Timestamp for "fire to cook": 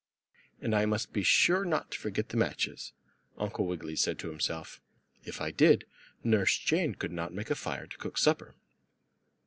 7.55-8.17